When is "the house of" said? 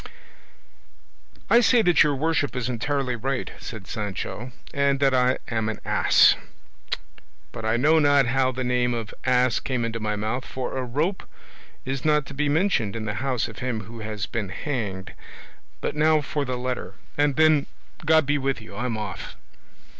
13.05-13.59